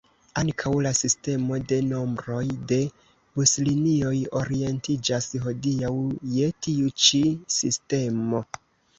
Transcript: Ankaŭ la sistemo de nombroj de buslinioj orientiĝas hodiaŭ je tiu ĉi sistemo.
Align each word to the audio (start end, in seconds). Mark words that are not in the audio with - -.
Ankaŭ 0.41 0.69
la 0.83 0.91
sistemo 0.99 1.57
de 1.71 1.75
nombroj 1.89 2.45
de 2.71 2.79
buslinioj 3.39 4.13
orientiĝas 4.39 5.27
hodiaŭ 5.43 5.91
je 6.37 6.49
tiu 6.67 6.89
ĉi 7.05 7.21
sistemo. 7.57 8.41